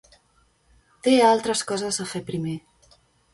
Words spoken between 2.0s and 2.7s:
a fer primer.